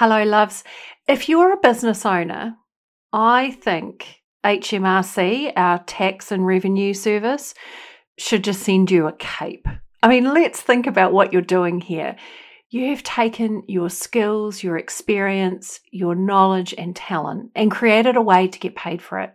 [0.00, 0.64] Hello, loves.
[1.06, 2.56] If you're a business owner,
[3.12, 7.52] I think HMRC, our tax and revenue service,
[8.16, 9.68] should just send you a cape.
[10.02, 12.16] I mean, let's think about what you're doing here.
[12.70, 18.48] You have taken your skills, your experience, your knowledge, and talent and created a way
[18.48, 19.34] to get paid for it.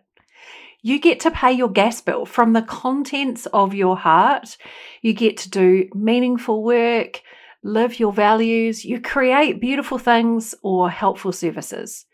[0.82, 4.57] You get to pay your gas bill from the contents of your heart.
[5.04, 7.21] You get to do meaningful work,
[7.66, 12.05] live your values, you create beautiful things or helpful services.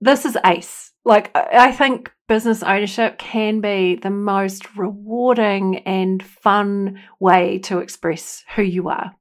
[0.00, 0.92] This is ace.
[1.04, 8.42] Like, I think business ownership can be the most rewarding and fun way to express
[8.56, 9.14] who you are.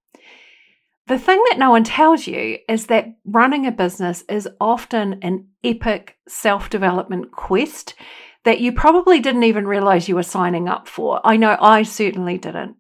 [1.08, 5.48] The thing that no one tells you is that running a business is often an
[5.64, 7.96] epic self development quest
[8.44, 11.20] that you probably didn't even realize you were signing up for.
[11.26, 12.78] I know I certainly didn't.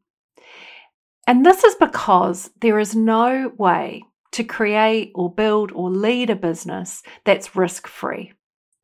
[1.27, 6.35] And this is because there is no way to create or build or lead a
[6.35, 8.31] business that's risk free.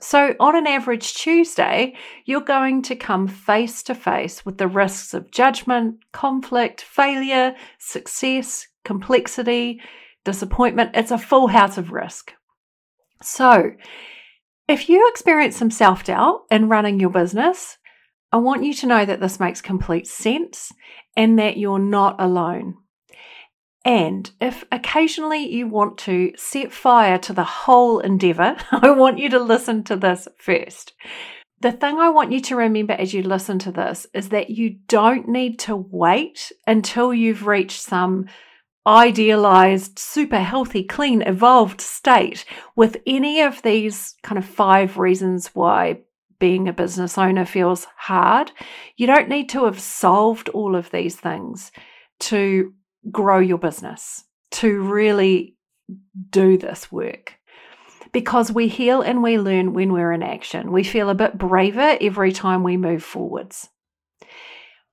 [0.02, 5.14] So, on an average Tuesday, you're going to come face to face with the risks
[5.14, 9.82] of judgment, conflict, failure, success, complexity,
[10.26, 10.92] disappointment.
[10.94, 12.34] It's a full house of risk.
[13.22, 13.72] So,
[14.68, 17.78] if you experience some self doubt in running your business,
[18.34, 20.72] I want you to know that this makes complete sense
[21.16, 22.78] and that you're not alone.
[23.86, 29.30] And if occasionally you want to set fire to the whole endeavor, I want you
[29.30, 30.94] to listen to this first.
[31.60, 34.78] The thing I want you to remember as you listen to this is that you
[34.88, 38.26] don't need to wait until you've reached some
[38.88, 42.46] idealized, super healthy, clean, evolved state
[42.76, 46.02] with any of these kind of five reasons why
[46.44, 48.52] being a business owner feels hard.
[48.98, 51.72] You don't need to have solved all of these things
[52.20, 52.74] to
[53.10, 55.56] grow your business, to really
[56.32, 57.36] do this work.
[58.12, 60.74] Because we heal and we learn when we're in action.
[60.74, 63.70] We feel a bit braver every time we move forwards.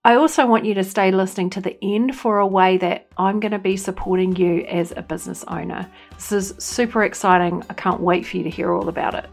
[0.04, 3.40] I also want you to stay listening to the end for a way that I'm
[3.40, 5.90] going to be supporting you as a business owner.
[6.14, 7.64] This is super exciting.
[7.68, 9.28] I can't wait for you to hear all about it.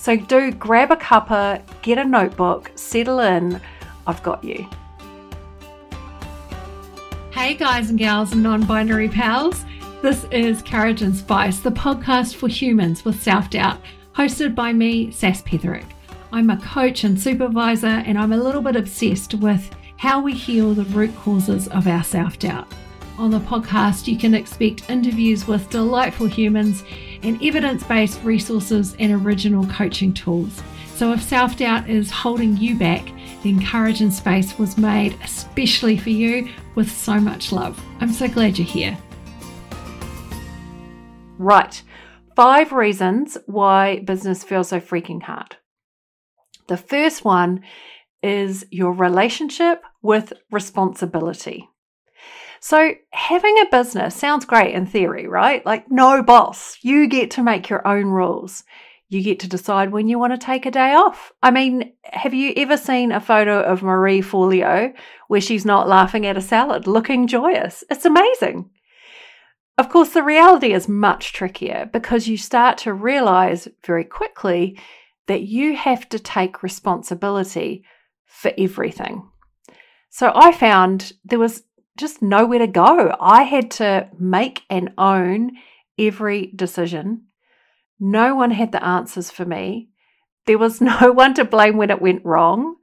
[0.00, 3.60] So, do grab a cuppa, get a notebook, settle in.
[4.06, 4.66] I've got you.
[7.32, 9.62] Hey, guys and gals and non binary pals.
[10.00, 13.78] This is Courage and Spice, the podcast for humans with self doubt,
[14.16, 15.84] hosted by me, Sass Petherick.
[16.32, 19.68] I'm a coach and supervisor, and I'm a little bit obsessed with
[19.98, 22.72] how we heal the root causes of our self doubt.
[23.18, 26.84] On the podcast, you can expect interviews with delightful humans
[27.22, 30.62] and evidence based resources and original coaching tools.
[30.94, 33.10] So, if self doubt is holding you back,
[33.42, 37.82] then Courage and Spice was made especially for you with so much love.
[38.00, 38.98] I'm so glad you're here.
[41.38, 41.82] Right,
[42.36, 45.56] five reasons why business feels so freaking hard.
[46.68, 47.62] The first one
[48.22, 51.69] is your relationship with responsibility.
[52.62, 55.64] So, having a business sounds great in theory, right?
[55.64, 56.76] Like, no boss.
[56.82, 58.64] You get to make your own rules.
[59.08, 61.32] You get to decide when you want to take a day off.
[61.42, 64.92] I mean, have you ever seen a photo of Marie Forleo
[65.28, 67.82] where she's not laughing at a salad, looking joyous?
[67.90, 68.70] It's amazing.
[69.78, 74.78] Of course, the reality is much trickier because you start to realize very quickly
[75.28, 77.84] that you have to take responsibility
[78.26, 79.30] for everything.
[80.10, 81.62] So I found there was
[82.00, 83.14] just nowhere to go.
[83.20, 85.52] I had to make and own
[85.98, 87.26] every decision.
[88.00, 89.90] No one had the answers for me.
[90.46, 92.76] There was no one to blame when it went wrong.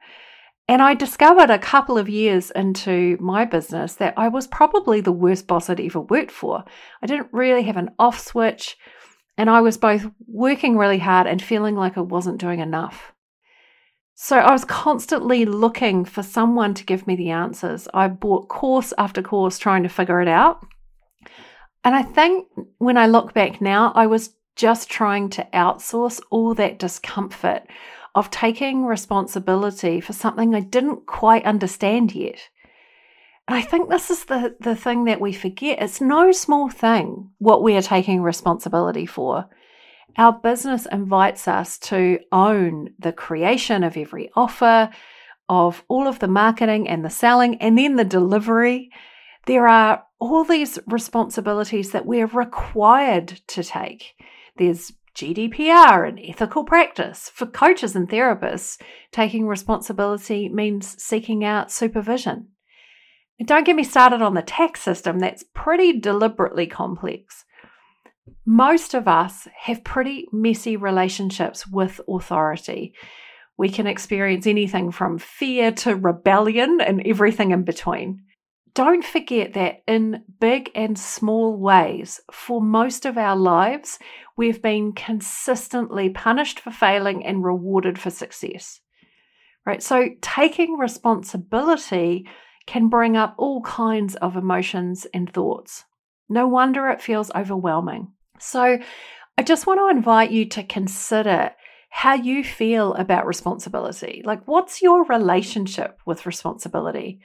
[0.70, 5.14] And I discovered a couple of years into my business that I was probably the
[5.14, 6.64] worst boss I'd ever worked for.
[7.02, 8.78] I didn't really have an off switch,
[9.38, 13.14] and I was both working really hard and feeling like I wasn't doing enough.
[14.20, 17.88] So I was constantly looking for someone to give me the answers.
[17.94, 20.66] I bought course after course trying to figure it out.
[21.84, 22.48] And I think
[22.80, 27.62] when I look back now, I was just trying to outsource all that discomfort
[28.16, 32.40] of taking responsibility for something I didn't quite understand yet.
[33.48, 35.80] And I think this is the, the thing that we forget.
[35.80, 39.48] It's no small thing what we are taking responsibility for.
[40.16, 44.90] Our business invites us to own the creation of every offer,
[45.50, 48.90] of all of the marketing and the selling, and then the delivery.
[49.46, 54.16] There are all these responsibilities that we're required to take.
[54.58, 57.30] There's GDPR and ethical practice.
[57.34, 58.80] For coaches and therapists,
[59.12, 62.50] taking responsibility means seeking out supervision.
[63.44, 67.46] Don't get me started on the tax system, that's pretty deliberately complex.
[68.46, 72.94] Most of us have pretty messy relationships with authority.
[73.58, 78.24] We can experience anything from fear to rebellion and everything in between.
[78.74, 83.98] Don't forget that in big and small ways, for most of our lives,
[84.38, 88.80] we've been consistently punished for failing and rewarded for success.
[89.66, 89.82] Right?
[89.82, 92.30] So, taking responsibility
[92.68, 95.86] can bring up all kinds of emotions and thoughts.
[96.30, 98.14] No wonder it feels overwhelming.
[98.40, 98.80] So,
[99.40, 101.52] I just want to invite you to consider
[101.90, 104.22] how you feel about responsibility.
[104.26, 107.20] Like, what's your relationship with responsibility?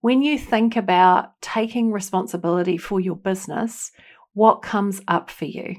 [0.00, 3.90] When you think about taking responsibility for your business,
[4.34, 5.76] what comes up for you?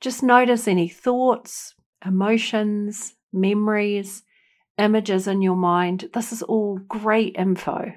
[0.00, 1.74] Just notice any thoughts,
[2.04, 4.24] emotions, memories,
[4.76, 6.10] images in your mind.
[6.12, 7.92] This is all great info.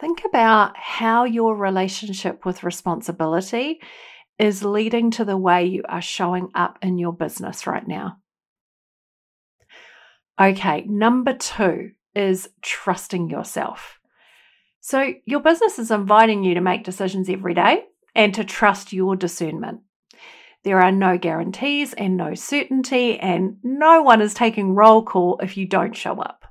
[0.00, 3.80] Think about how your relationship with responsibility
[4.38, 8.18] is leading to the way you are showing up in your business right now.
[10.40, 13.98] Okay, number two is trusting yourself.
[14.80, 19.16] So, your business is inviting you to make decisions every day and to trust your
[19.16, 19.80] discernment.
[20.62, 25.56] There are no guarantees and no certainty, and no one is taking roll call if
[25.56, 26.44] you don't show up.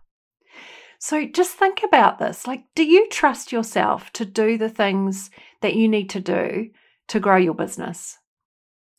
[1.00, 2.46] So, just think about this.
[2.46, 5.30] Like, do you trust yourself to do the things
[5.62, 6.72] that you need to do
[7.10, 8.18] to grow your business?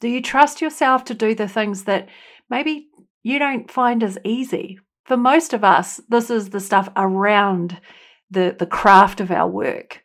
[0.00, 2.08] Do you trust yourself to do the things that
[2.49, 2.88] maybe
[3.22, 4.78] you don't find as easy
[5.08, 7.81] for most of us, this is the stuff around
[8.31, 10.02] the, the craft of our work.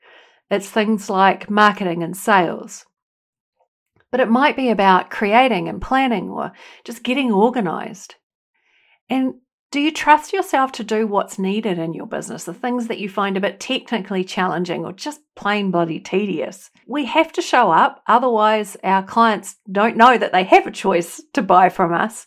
[0.49, 2.85] It's things like marketing and sales.
[4.11, 6.53] But it might be about creating and planning or
[6.85, 8.15] just getting organized.
[9.09, 9.33] And
[9.73, 13.09] do you trust yourself to do what's needed in your business, the things that you
[13.09, 16.71] find a bit technically challenging or just plain bloody tedious?
[16.87, 21.21] We have to show up, otherwise, our clients don't know that they have a choice
[21.33, 22.25] to buy from us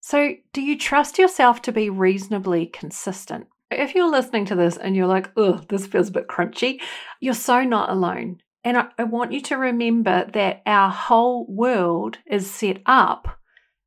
[0.00, 3.46] so, do you trust yourself to be reasonably consistent?
[3.70, 6.80] If you're listening to this and you're like, oh, this feels a bit crunchy,
[7.20, 8.40] you're so not alone.
[8.64, 13.38] And I, I want you to remember that our whole world is set up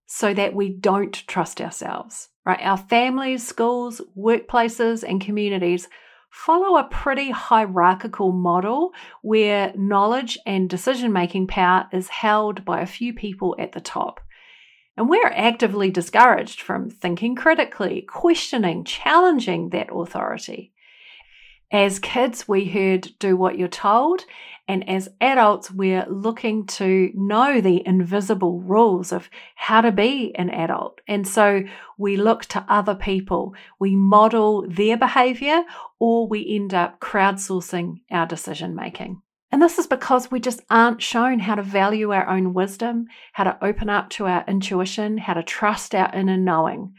[0.06, 2.60] so that we don't trust ourselves, right?
[2.62, 5.88] Our families, schools, workplaces, and communities
[6.30, 8.92] follow a pretty hierarchical model
[9.22, 14.22] where knowledge and decision making power is held by a few people at the top.
[14.98, 20.74] And we're actively discouraged from thinking critically, questioning, challenging that authority.
[21.72, 24.26] As kids, we heard do what you're told.
[24.68, 30.50] And as adults, we're looking to know the invisible rules of how to be an
[30.50, 31.02] adult.
[31.08, 31.64] And so
[31.98, 35.64] we look to other people, we model their behavior,
[36.00, 39.22] or we end up crowdsourcing our decision making.
[39.52, 43.44] And this is because we just aren't shown how to value our own wisdom, how
[43.44, 46.94] to open up to our intuition, how to trust our inner knowing.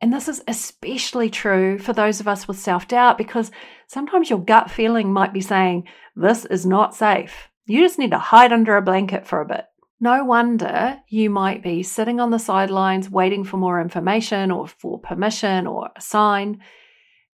[0.00, 3.50] And this is especially true for those of us with self doubt because
[3.86, 5.84] sometimes your gut feeling might be saying,
[6.14, 7.48] This is not safe.
[7.66, 9.64] You just need to hide under a blanket for a bit.
[9.98, 15.00] No wonder you might be sitting on the sidelines waiting for more information or for
[15.00, 16.60] permission or a sign.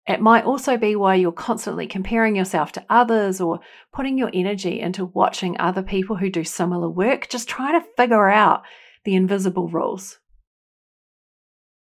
[0.06, 3.60] It might also be why you're constantly comparing yourself to others or
[3.92, 8.28] putting your energy into watching other people who do similar work, just trying to figure
[8.28, 8.62] out
[9.04, 10.18] the invisible rules.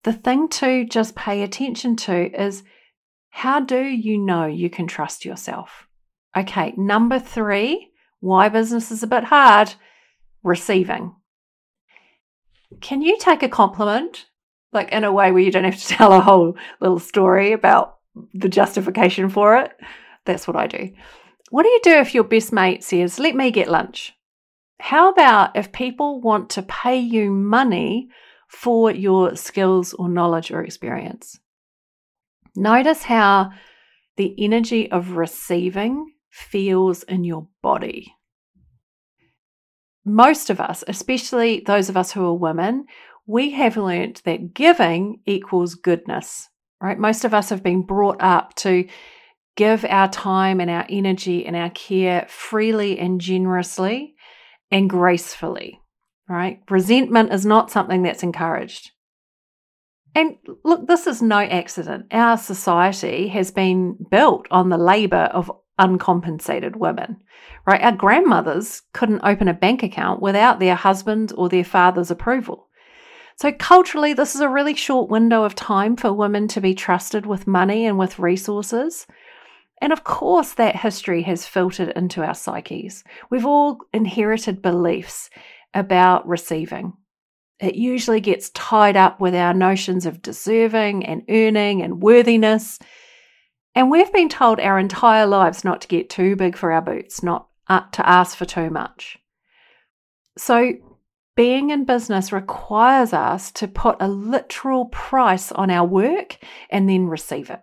[0.03, 2.63] The thing to just pay attention to is
[3.29, 5.88] how do you know you can trust yourself?
[6.36, 9.74] Okay, number three, why business is a bit hard
[10.43, 11.15] receiving.
[12.81, 14.25] Can you take a compliment
[14.74, 17.98] like in a way where you don't have to tell a whole little story about
[18.33, 19.72] the justification for it.
[20.25, 20.91] That's what I do.
[21.50, 24.13] What do you do if your best mate says, Let me get lunch?
[24.79, 28.10] How about if people want to pay you money
[28.53, 31.39] for your skills or knowledge or experience?
[32.55, 33.51] Notice how
[34.17, 38.13] the energy of receiving feels in your body.
[40.05, 42.86] Most of us, especially those of us who are women,
[43.25, 46.50] we have learnt that giving equals goodness
[46.83, 47.00] right?
[47.00, 48.86] Most of us have been brought up to
[49.55, 54.15] give our time and our energy and our care freely and generously
[54.69, 55.79] and gracefully,
[56.33, 56.61] right?
[56.69, 58.91] Resentment is not something that's encouraged.
[60.15, 62.07] And look, this is no accident.
[62.11, 67.17] Our society has been built on the labor of uncompensated women,
[67.65, 67.81] right?
[67.81, 72.67] Our grandmothers couldn't open a bank account without their husband or their father's approval.
[73.35, 77.25] So, culturally, this is a really short window of time for women to be trusted
[77.25, 79.07] with money and with resources.
[79.81, 83.03] And of course, that history has filtered into our psyches.
[83.31, 85.31] We've all inherited beliefs
[85.73, 86.93] about receiving.
[87.59, 92.79] It usually gets tied up with our notions of deserving and earning and worthiness.
[93.75, 97.23] And we've been told our entire lives not to get too big for our boots,
[97.23, 99.17] not uh, to ask for too much.
[100.37, 100.73] So,
[101.35, 106.37] being in business requires us to put a literal price on our work
[106.69, 107.61] and then receive it.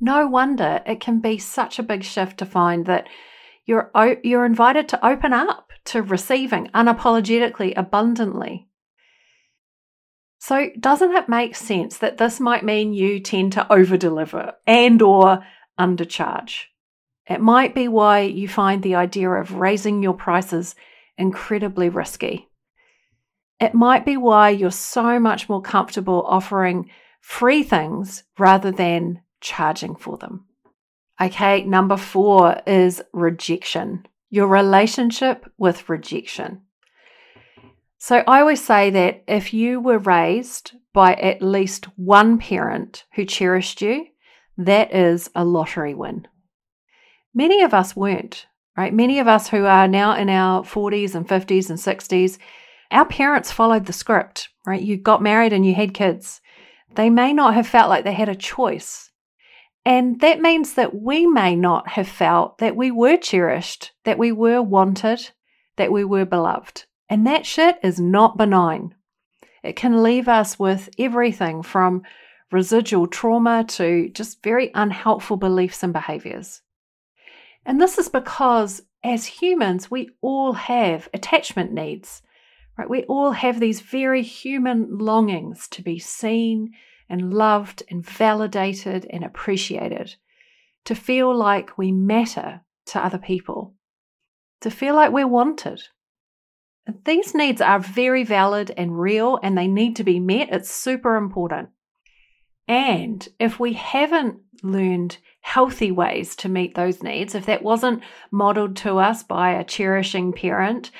[0.00, 3.08] No wonder it can be such a big shift to find that
[3.66, 3.90] you're,
[4.22, 8.68] you're invited to open up to receiving unapologetically, abundantly.
[10.38, 15.44] So doesn't it make sense that this might mean you tend to overdeliver and or
[15.78, 16.64] undercharge?
[17.28, 20.74] It might be why you find the idea of raising your prices
[21.18, 22.48] incredibly risky.
[23.60, 26.90] It might be why you're so much more comfortable offering
[27.20, 30.46] free things rather than charging for them.
[31.20, 36.62] Okay, number four is rejection, your relationship with rejection.
[37.98, 43.24] So I always say that if you were raised by at least one parent who
[43.24, 44.06] cherished you,
[44.56, 46.26] that is a lottery win.
[47.34, 48.94] Many of us weren't, right?
[48.94, 52.38] Many of us who are now in our 40s and 50s and 60s,
[52.90, 54.80] our parents followed the script, right?
[54.80, 56.40] You got married and you had kids.
[56.94, 59.07] They may not have felt like they had a choice
[59.88, 64.32] and that means that we may not have felt that we were cherished, that we
[64.32, 65.30] were wanted,
[65.78, 66.84] that we were beloved.
[67.08, 68.94] And that shit is not benign.
[69.64, 72.02] It can leave us with everything from
[72.52, 76.60] residual trauma to just very unhelpful beliefs and behaviors.
[77.64, 82.20] And this is because as humans, we all have attachment needs,
[82.76, 82.90] right?
[82.90, 86.74] We all have these very human longings to be seen,
[87.08, 90.14] and loved and validated and appreciated,
[90.84, 93.74] to feel like we matter to other people,
[94.60, 95.82] to feel like we're wanted.
[97.04, 100.48] These needs are very valid and real and they need to be met.
[100.50, 101.68] It's super important.
[102.66, 108.76] And if we haven't learned healthy ways to meet those needs, if that wasn't modeled
[108.76, 110.90] to us by a cherishing parent,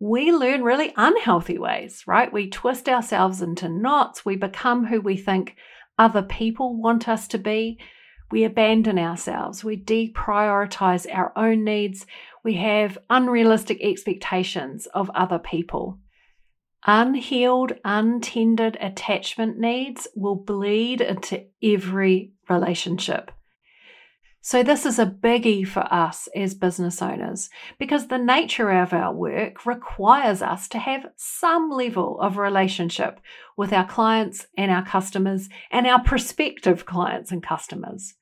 [0.00, 2.32] we learn really unhealthy ways, right?
[2.32, 4.24] We twist ourselves into knots.
[4.24, 5.56] We become who we think
[5.98, 7.78] other people want us to be.
[8.30, 9.62] We abandon ourselves.
[9.62, 12.06] We deprioritize our own needs.
[12.42, 15.98] We have unrealistic expectations of other people.
[16.86, 23.30] Unhealed, untended attachment needs will bleed into every relationship.
[24.46, 27.48] So, this is a biggie for us as business owners
[27.78, 33.20] because the nature of our work requires us to have some level of relationship
[33.56, 38.16] with our clients and our customers and our prospective clients and customers.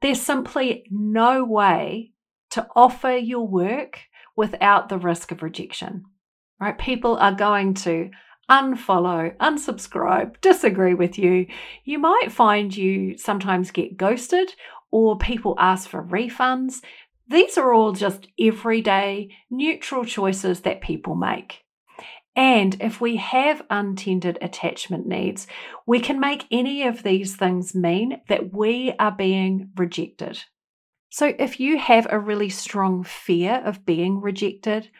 [0.00, 2.12] There's simply no way
[2.52, 4.00] to offer your work
[4.34, 6.04] without the risk of rejection,
[6.58, 6.78] right?
[6.78, 8.08] People are going to
[8.50, 11.46] unfollow, unsubscribe, disagree with you.
[11.84, 14.54] You might find you sometimes get ghosted
[14.90, 16.82] or people ask for refunds.
[17.28, 21.62] These are all just everyday neutral choices that people make.
[22.36, 25.46] And if we have untended attachment needs,
[25.86, 30.42] we can make any of these things mean that we are being rejected.
[31.10, 34.90] So if you have a really strong fear of being rejected,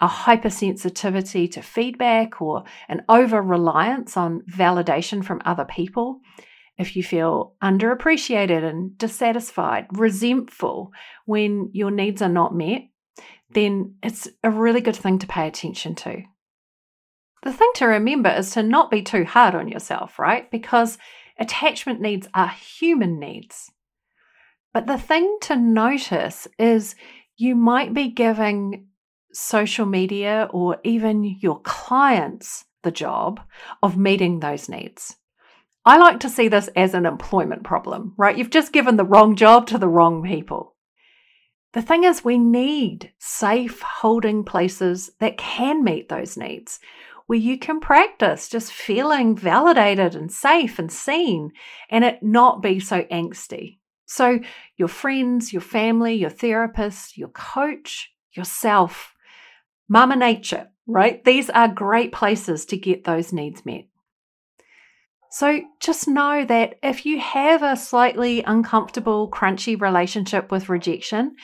[0.00, 6.20] a hypersensitivity to feedback, or an over reliance on validation from other people,
[6.80, 10.92] if you feel underappreciated and dissatisfied, resentful
[11.26, 12.88] when your needs are not met,
[13.50, 16.22] then it's a really good thing to pay attention to.
[17.42, 20.50] The thing to remember is to not be too hard on yourself, right?
[20.50, 20.96] Because
[21.38, 23.70] attachment needs are human needs.
[24.72, 26.94] But the thing to notice is
[27.36, 28.86] you might be giving
[29.34, 33.40] social media or even your clients the job
[33.82, 35.16] of meeting those needs.
[35.84, 38.36] I like to see this as an employment problem, right?
[38.36, 40.76] You've just given the wrong job to the wrong people.
[41.72, 46.80] The thing is, we need safe holding places that can meet those needs,
[47.26, 51.52] where you can practice just feeling validated and safe and seen,
[51.88, 53.78] and it not be so angsty.
[54.04, 54.40] So,
[54.76, 59.14] your friends, your family, your therapist, your coach, yourself,
[59.88, 61.24] Mama Nature, right?
[61.24, 63.84] These are great places to get those needs met.
[65.30, 71.36] So just know that if you have a slightly uncomfortable, crunchy relationship with rejection,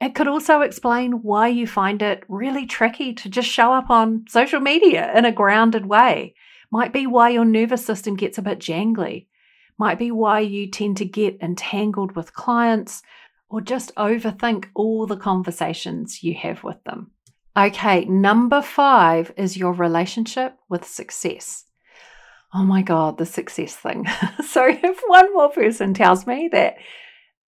[0.00, 4.24] it could also explain why you find it really tricky to just show up on
[4.28, 6.34] social media in a grounded way.
[6.70, 9.26] Might be why your nervous system gets a bit jangly.
[9.78, 13.02] might be why you tend to get entangled with clients
[13.50, 17.10] or just overthink all the conversations you have with them.
[17.54, 21.65] Okay, number five is your relationship with success.
[22.54, 24.06] Oh my God, the success thing.
[24.46, 26.76] so, if one more person tells me that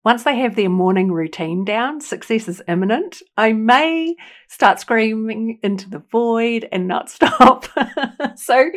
[0.04, 4.16] once they have their morning routine down, success is imminent, I may
[4.48, 7.66] start screaming into the void and not stop.
[8.36, 8.72] so,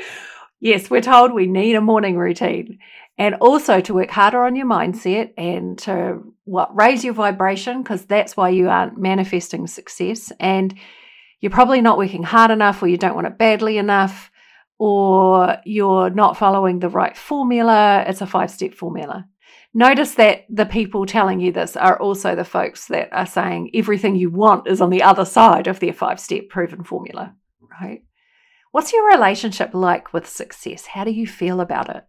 [0.60, 2.78] yes, we're told we need a morning routine
[3.16, 8.04] and also to work harder on your mindset and to what raise your vibration because
[8.04, 10.74] that's why you aren't manifesting success and
[11.40, 14.30] you're probably not working hard enough or you don't want it badly enough
[14.84, 19.26] or you're not following the right formula it's a five step formula
[19.72, 24.14] notice that the people telling you this are also the folks that are saying everything
[24.14, 27.34] you want is on the other side of their five step proven formula
[27.80, 28.02] right
[28.72, 32.04] what's your relationship like with success how do you feel about it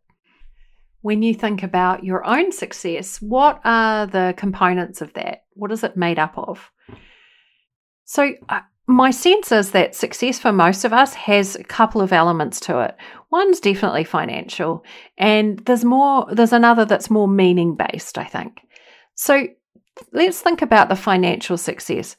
[1.06, 5.44] when you think about your own success, what are the components of that?
[5.54, 6.72] What is it made up of?
[8.06, 8.32] So,
[8.88, 12.82] my sense is that success for most of us has a couple of elements to
[12.82, 12.96] it.
[13.32, 14.84] One's definitely financial,
[15.18, 18.62] and there's more, there's another that's more meaning based, I think.
[19.16, 19.48] So,
[20.12, 22.16] let's think about the financial success.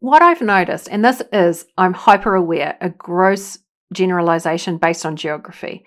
[0.00, 3.58] What I've noticed, and this is, I'm hyper aware, a gross
[3.92, 5.84] generalization based on geography.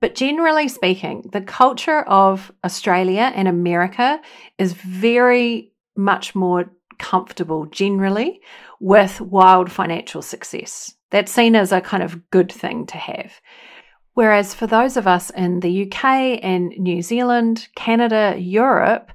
[0.00, 4.20] But generally speaking, the culture of Australia and America
[4.58, 6.70] is very much more
[7.00, 8.40] comfortable generally
[8.78, 10.94] with wild financial success.
[11.10, 13.32] That's seen as a kind of good thing to have.
[14.14, 19.10] Whereas for those of us in the UK and New Zealand, Canada, Europe,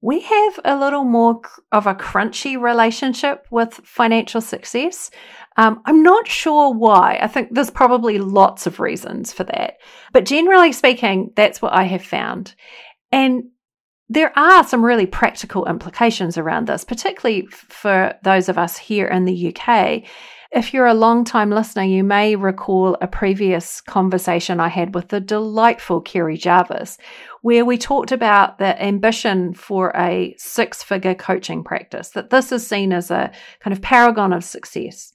[0.00, 1.40] we have a little more
[1.72, 5.10] of a crunchy relationship with financial success.
[5.56, 7.18] Um, I'm not sure why.
[7.20, 9.78] I think there's probably lots of reasons for that.
[10.12, 12.54] But generally speaking, that's what I have found.
[13.10, 13.44] And
[14.08, 19.24] there are some really practical implications around this, particularly for those of us here in
[19.24, 20.04] the UK.
[20.52, 25.08] If you're a long time listener, you may recall a previous conversation I had with
[25.08, 26.98] the delightful Kerry Jarvis,
[27.42, 32.64] where we talked about the ambition for a six figure coaching practice, that this is
[32.66, 35.12] seen as a kind of paragon of success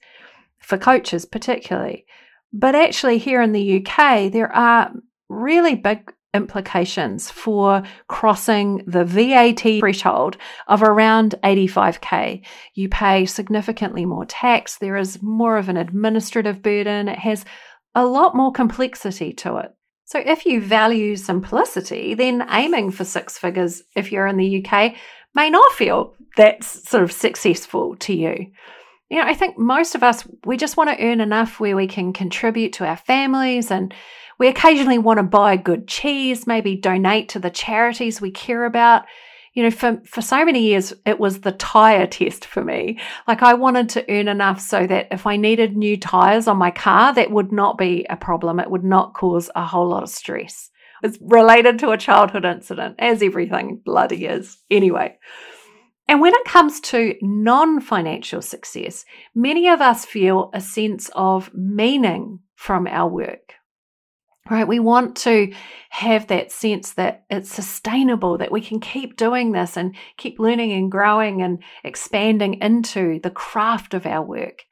[0.58, 2.04] for coaches, particularly.
[2.52, 4.92] But actually, here in the UK, there are
[5.30, 12.42] really big implications for crossing the VAT threshold of around 85k.
[12.74, 17.44] You pay significantly more tax, there is more of an administrative burden, it has
[17.94, 19.74] a lot more complexity to it.
[20.04, 24.94] So, if you value simplicity, then aiming for six figures if you're in the UK
[25.34, 28.46] may not feel that's sort of successful to you.
[29.12, 31.86] You know, I think most of us, we just want to earn enough where we
[31.86, 33.92] can contribute to our families and
[34.38, 39.04] we occasionally want to buy good cheese, maybe donate to the charities we care about
[39.52, 42.98] you know, for, for so many years, it was the tire test for me.
[43.28, 46.70] Like I wanted to earn enough so that if I needed new tires on my
[46.70, 48.58] car, that would not be a problem.
[48.58, 50.70] It would not cause a whole lot of stress.
[51.02, 54.56] It's related to a childhood incident, as everything bloody is.
[54.70, 55.18] Anyway.
[56.12, 61.50] And when it comes to non financial success, many of us feel a sense of
[61.54, 63.54] meaning from our work
[64.50, 64.68] right?
[64.68, 65.54] We want to
[65.88, 70.72] have that sense that it's sustainable, that we can keep doing this and keep learning
[70.72, 74.64] and growing and expanding into the craft of our work.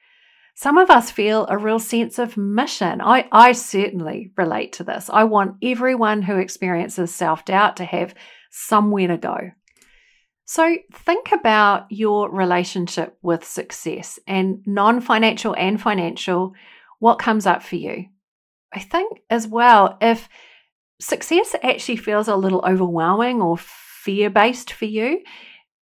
[0.57, 3.01] Some of us feel a real sense of mission.
[3.01, 5.09] I, I certainly relate to this.
[5.11, 8.15] I want everyone who experiences self doubt to have
[8.51, 9.39] somewhere to go.
[10.53, 16.55] So, think about your relationship with success and non financial and financial.
[16.99, 18.07] What comes up for you?
[18.75, 20.29] I think as well, if
[21.01, 25.23] success actually feels a little overwhelming or fear based for you,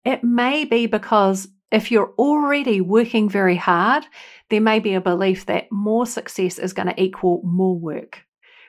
[0.05, 4.05] it may be because if you're already working very hard,
[4.51, 8.23] there may be a belief that more success is going to equal more work,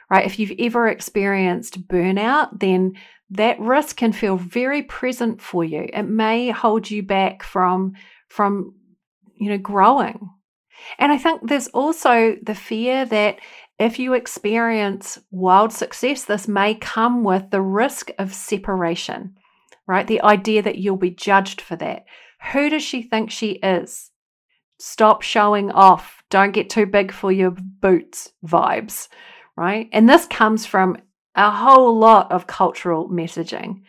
[0.09, 0.25] right?
[0.25, 2.93] If you've ever experienced burnout, then
[3.31, 5.87] that risk can feel very present for you.
[5.93, 7.93] It may hold you back from,
[8.27, 8.73] from,
[9.35, 10.29] you know, growing.
[10.97, 13.39] And I think there's also the fear that
[13.77, 19.35] if you experience wild success, this may come with the risk of separation,
[19.87, 20.07] right?
[20.07, 22.05] The idea that you'll be judged for that.
[22.51, 24.11] Who does she think she is?
[24.79, 26.23] Stop showing off.
[26.29, 29.07] Don't get too big for your boots vibes,
[29.55, 29.89] right?
[29.91, 30.97] And this comes from
[31.39, 33.81] a whole lot of cultural messaging.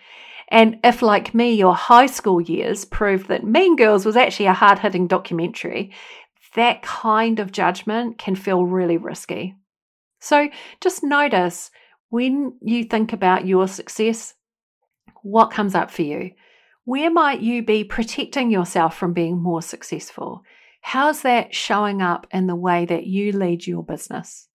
[0.49, 4.55] And if, like me, your high school years proved that Mean Girls was actually a
[4.55, 5.93] hard hitting documentary,
[6.55, 9.55] that kind of judgment can feel really risky.
[10.21, 10.49] So
[10.81, 11.71] just notice
[12.09, 14.35] when you think about your success,
[15.23, 16.33] what comes up for you?
[16.85, 20.43] Where might you be protecting yourself from being more successful?
[20.83, 24.49] How's that showing up in the way that you lead your business?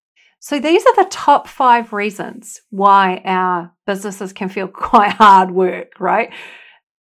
[0.45, 5.93] So, these are the top five reasons why our businesses can feel quite hard work,
[5.99, 6.31] right?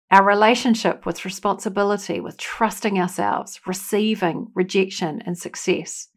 [0.10, 6.08] Our relationship with responsibility, with trusting ourselves, receiving rejection and success.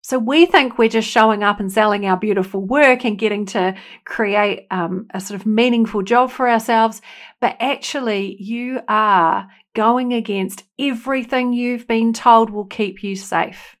[0.00, 3.74] So we think we're just showing up and selling our beautiful work and getting to
[4.06, 7.02] create um, a sort of meaningful job for ourselves.
[7.42, 13.76] But actually, you are going against everything you've been told will keep you safe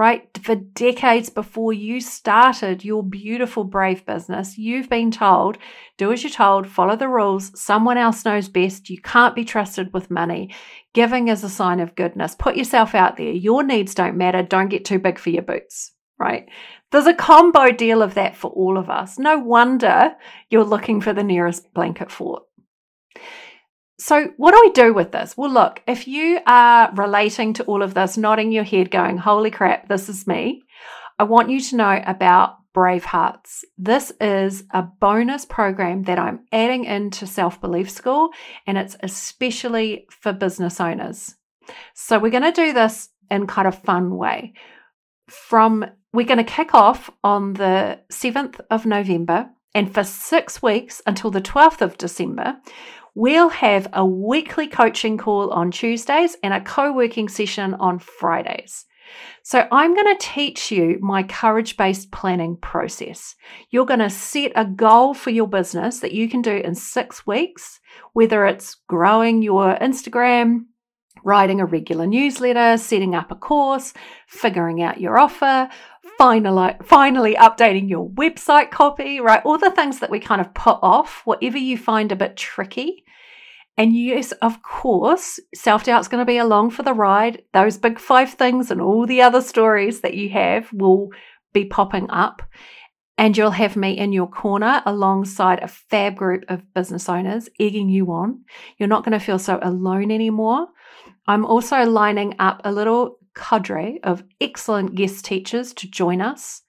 [0.00, 0.30] right?
[0.42, 5.58] For decades before you started your beautiful, brave business, you've been told
[5.98, 7.52] do as you're told, follow the rules.
[7.60, 8.88] Someone else knows best.
[8.88, 10.54] You can't be trusted with money.
[10.94, 12.34] Giving is a sign of goodness.
[12.34, 13.30] Put yourself out there.
[13.30, 14.42] Your needs don't matter.
[14.42, 16.48] Don't get too big for your boots, right?
[16.92, 19.18] There's a combo deal of that for all of us.
[19.18, 20.16] No wonder
[20.48, 22.44] you're looking for the nearest blanket fort.
[24.00, 25.36] So, what do we do with this?
[25.36, 29.50] Well, look, if you are relating to all of this, nodding your head, going, Holy
[29.50, 30.62] crap, this is me,
[31.18, 33.62] I want you to know about Brave Hearts.
[33.76, 38.30] This is a bonus program that I'm adding into Self Belief School,
[38.66, 41.34] and it's especially for business owners.
[41.92, 44.54] So, we're going to do this in kind of fun way.
[45.28, 45.84] From
[46.14, 51.30] we're going to kick off on the 7th of November, and for six weeks until
[51.30, 52.56] the 12th of December,
[53.20, 58.86] We'll have a weekly coaching call on Tuesdays and a co working session on Fridays.
[59.42, 63.34] So, I'm going to teach you my courage based planning process.
[63.68, 67.26] You're going to set a goal for your business that you can do in six
[67.26, 67.78] weeks,
[68.14, 70.60] whether it's growing your Instagram,
[71.22, 73.92] writing a regular newsletter, setting up a course,
[74.28, 75.68] figuring out your offer,
[76.20, 79.40] finally, finally updating your website copy, right?
[79.42, 83.04] All the things that we kind of put off, whatever you find a bit tricky.
[83.78, 87.40] And yes, of course, self doubt's going to be along for the ride.
[87.54, 91.08] Those big five things and all the other stories that you have will
[91.54, 92.42] be popping up.
[93.16, 97.88] And you'll have me in your corner alongside a fab group of business owners egging
[97.88, 98.44] you on.
[98.76, 100.66] You're not going to feel so alone anymore.
[101.26, 106.62] I'm also lining up a little cadre of excellent guest teachers to join us.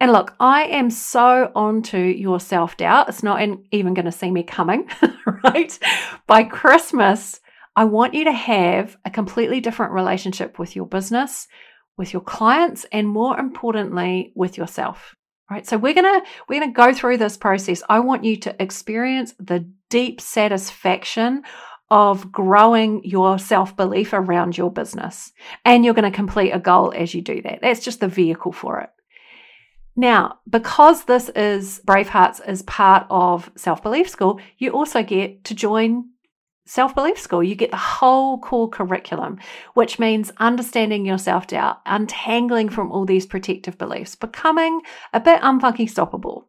[0.00, 3.08] And look, I am so onto your self doubt.
[3.08, 4.88] It's not even going to see me coming,
[5.44, 5.78] right?
[6.26, 7.40] By Christmas,
[7.76, 11.46] I want you to have a completely different relationship with your business,
[11.96, 15.14] with your clients, and more importantly, with yourself.
[15.50, 15.66] Right.
[15.66, 17.82] So we're gonna we're gonna go through this process.
[17.88, 21.42] I want you to experience the deep satisfaction
[21.90, 25.32] of growing your self belief around your business.
[25.64, 27.60] And you're going to complete a goal as you do that.
[27.62, 28.90] That's just the vehicle for it.
[29.96, 35.54] Now, because this is Bravehearts is part of Self Belief School, you also get to
[35.54, 36.04] join
[36.64, 37.42] Self Belief School.
[37.42, 39.38] You get the whole core curriculum,
[39.74, 44.80] which means understanding your self doubt, untangling from all these protective beliefs, becoming
[45.12, 46.44] a bit unfucking stoppable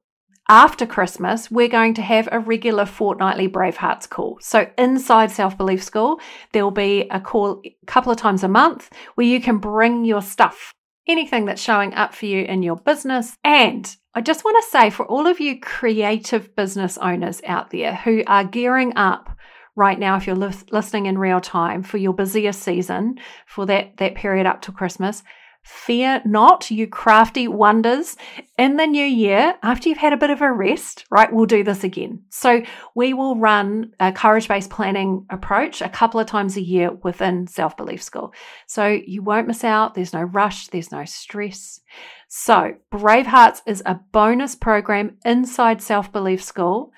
[0.51, 4.37] after Christmas, we're going to have a regular fortnightly Bravehearts call.
[4.41, 6.19] So, inside Self Belief School,
[6.51, 10.03] there will be a call a couple of times a month where you can bring
[10.03, 10.73] your stuff,
[11.07, 13.37] anything that's showing up for you in your business.
[13.45, 17.95] And I just want to say for all of you creative business owners out there
[17.95, 19.29] who are gearing up
[19.77, 24.15] right now, if you're listening in real time for your busiest season for that, that
[24.15, 25.23] period up to Christmas,
[25.63, 28.17] Fear not, you crafty wonders.
[28.57, 31.63] In the new year, after you've had a bit of a rest, right, we'll do
[31.63, 32.23] this again.
[32.29, 32.63] So
[32.95, 37.45] we will run a courage based planning approach a couple of times a year within
[37.45, 38.33] Self Belief School.
[38.65, 39.93] So you won't miss out.
[39.93, 41.79] There's no rush, there's no stress.
[42.27, 46.91] So Brave Hearts is a bonus program inside Self Belief School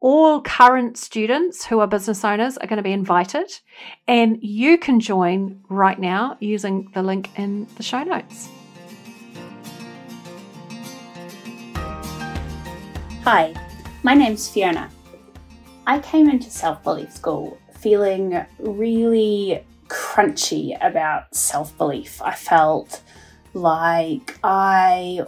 [0.00, 3.50] all current students who are business owners are going to be invited,
[4.06, 8.48] and you can join right now using the link in the show notes.
[13.22, 13.54] Hi,
[14.02, 14.90] my name's Fiona.
[15.86, 22.20] I came into self belief school feeling really crunchy about self belief.
[22.22, 23.02] I felt
[23.54, 25.26] like I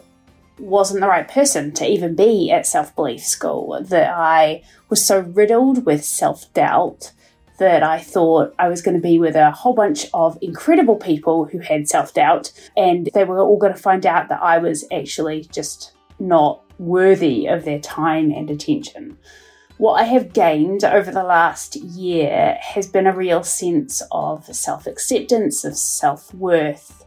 [0.58, 5.20] wasn't the right person to even be at self belief school, that I was so
[5.20, 7.12] riddled with self doubt
[7.58, 11.44] that I thought I was going to be with a whole bunch of incredible people
[11.44, 14.84] who had self doubt, and they were all going to find out that I was
[14.92, 19.18] actually just not worthy of their time and attention.
[19.76, 24.86] What I have gained over the last year has been a real sense of self
[24.86, 27.04] acceptance, of self worth,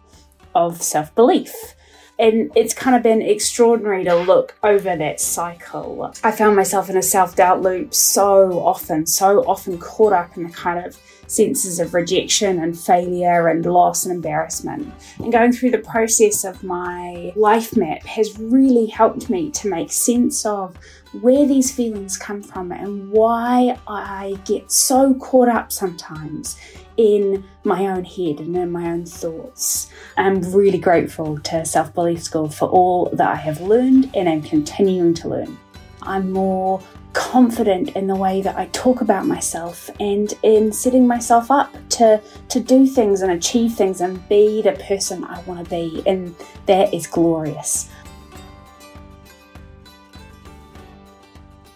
[0.55, 1.75] of self belief
[2.21, 6.13] and it's kind of been extraordinary to look over that cycle.
[6.23, 10.43] I found myself in a self doubt loop so often, so often caught up in
[10.43, 14.93] the kind of senses of rejection and failure and loss and embarrassment.
[15.17, 19.91] And going through the process of my life map has really helped me to make
[19.91, 20.77] sense of
[21.21, 26.57] where these feelings come from and why I get so caught up sometimes
[26.97, 29.89] in my own head and in my own thoughts.
[30.17, 34.41] I'm really grateful to Self Belief School for all that I have learned and am
[34.41, 35.57] continuing to learn.
[36.03, 36.81] I'm more
[37.13, 42.21] confident in the way that I talk about myself and in setting myself up to
[42.49, 46.35] to do things and achieve things and be the person I want to be and
[46.67, 47.89] that is glorious.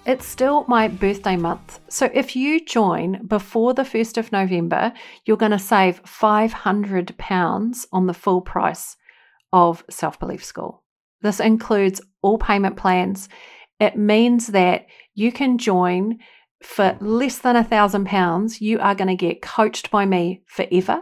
[0.06, 1.80] It's still my birthday month.
[1.90, 4.94] So if you join before the 1st of November,
[5.26, 8.98] you're going to save £500 on the full price
[9.52, 10.84] of Self Belief School.
[11.22, 13.30] This includes all payment plans.
[13.80, 16.20] It means that you can join
[16.62, 18.62] for less than a thousand pounds.
[18.62, 21.02] You are going to get coached by me forever.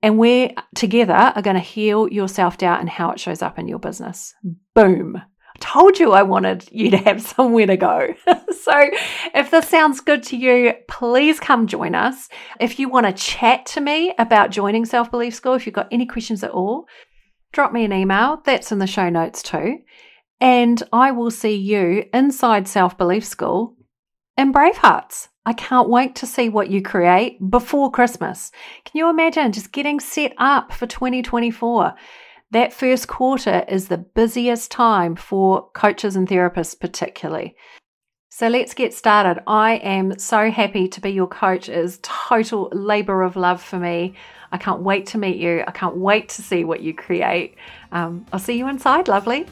[0.00, 3.58] And we together are going to heal your self doubt and how it shows up
[3.58, 4.34] in your business.
[4.74, 5.22] Boom
[5.62, 8.14] told you I wanted you to have somewhere to go.
[8.26, 8.90] so,
[9.34, 12.28] if this sounds good to you, please come join us.
[12.60, 15.88] If you want to chat to me about joining Self Belief School, if you've got
[15.90, 16.86] any questions at all,
[17.52, 18.42] drop me an email.
[18.44, 19.78] That's in the show notes too.
[20.40, 23.76] And I will see you inside Self Belief School
[24.36, 25.28] in Bravehearts.
[25.44, 28.52] I can't wait to see what you create before Christmas.
[28.84, 31.94] Can you imagine just getting set up for 2024?
[32.52, 37.56] That first quarter is the busiest time for coaches and therapists, particularly.
[38.30, 39.42] So let's get started.
[39.46, 41.68] I am so happy to be your coach.
[41.68, 44.14] It is total labor of love for me.
[44.52, 45.64] I can't wait to meet you.
[45.66, 47.56] I can't wait to see what you create.
[47.90, 49.46] Um, I'll see you inside, lovely.